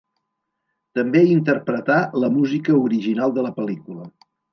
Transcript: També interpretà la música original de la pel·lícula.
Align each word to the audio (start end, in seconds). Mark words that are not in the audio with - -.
També 0.99 1.21
interpretà 1.33 1.97
la 2.23 2.29
música 2.37 2.79
original 2.87 3.35
de 3.37 3.45
la 3.49 3.53
pel·lícula. 3.61 4.09